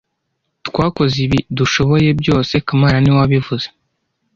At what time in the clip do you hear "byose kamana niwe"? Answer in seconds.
2.21-3.17